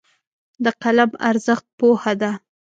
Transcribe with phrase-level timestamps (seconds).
[0.63, 2.31] د قلم ارزښت پوهه ده.